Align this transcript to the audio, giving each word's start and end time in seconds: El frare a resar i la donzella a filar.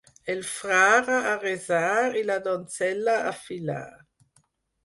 El 0.33 0.39
frare 0.51 1.17
a 1.33 1.33
resar 1.43 2.17
i 2.21 2.25
la 2.31 2.39
donzella 2.49 3.19
a 3.33 3.35
filar. 3.45 3.87